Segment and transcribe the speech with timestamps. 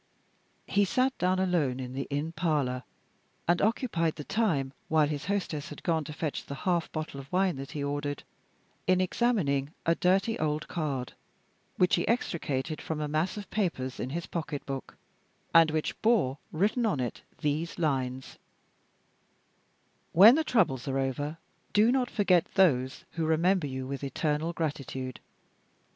[0.65, 2.81] He sat down alone in the inn parlor,
[3.47, 7.31] and occupied the time, while his hostess had gone to fetch the half bottle of
[7.31, 8.23] wine that he ordered,
[8.87, 11.13] in examining a dirty old card
[11.77, 14.97] which he extricated from a mass of papers in his pocket book,
[15.53, 18.39] and which bore, written on it, these lines:
[20.13, 21.37] "When the troubles are over,
[21.73, 25.19] do not forget those who remember you with eternal gratitude.